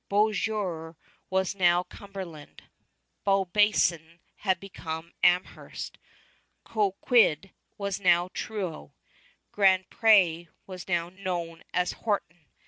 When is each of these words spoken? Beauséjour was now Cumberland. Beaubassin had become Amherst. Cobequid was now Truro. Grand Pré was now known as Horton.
Beauséjour 0.09 0.95
was 1.29 1.53
now 1.53 1.83
Cumberland. 1.83 2.63
Beaubassin 3.23 4.19
had 4.37 4.59
become 4.59 5.13
Amherst. 5.21 5.99
Cobequid 6.65 7.51
was 7.77 7.99
now 7.99 8.29
Truro. 8.33 8.95
Grand 9.51 9.91
Pré 9.91 10.47
was 10.65 10.87
now 10.87 11.09
known 11.09 11.61
as 11.71 11.91
Horton. 11.91 12.47